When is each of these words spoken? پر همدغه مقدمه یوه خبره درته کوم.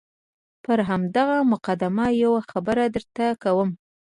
پر 0.63 0.79
همدغه 0.89 1.37
مقدمه 1.53 2.07
یوه 2.23 2.41
خبره 2.51 2.85
درته 2.95 3.25
کوم. 3.43 3.69